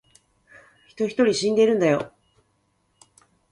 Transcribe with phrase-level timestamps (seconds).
[0.87, 2.11] 人一人死んでるんだよ